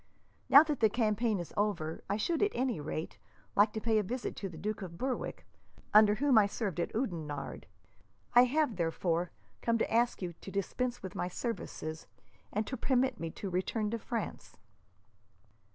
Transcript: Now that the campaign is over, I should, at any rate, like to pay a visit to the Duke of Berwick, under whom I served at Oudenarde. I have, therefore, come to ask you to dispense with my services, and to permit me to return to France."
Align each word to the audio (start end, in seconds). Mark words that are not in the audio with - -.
Now 0.49 0.63
that 0.63 0.79
the 0.79 0.89
campaign 0.89 1.37
is 1.37 1.53
over, 1.55 2.03
I 2.09 2.17
should, 2.17 2.41
at 2.41 2.53
any 2.55 2.79
rate, 2.79 3.19
like 3.55 3.71
to 3.73 3.79
pay 3.79 3.99
a 3.99 4.01
visit 4.01 4.35
to 4.37 4.49
the 4.49 4.57
Duke 4.57 4.81
of 4.81 4.97
Berwick, 4.97 5.45
under 5.93 6.15
whom 6.15 6.39
I 6.39 6.47
served 6.47 6.79
at 6.79 6.91
Oudenarde. 6.95 7.67
I 8.33 8.45
have, 8.45 8.77
therefore, 8.77 9.29
come 9.61 9.77
to 9.77 9.93
ask 9.93 10.23
you 10.23 10.33
to 10.33 10.49
dispense 10.49 11.03
with 11.03 11.13
my 11.13 11.27
services, 11.27 12.07
and 12.51 12.65
to 12.65 12.75
permit 12.77 13.19
me 13.19 13.29
to 13.29 13.51
return 13.51 13.91
to 13.91 13.99
France." 13.99 14.57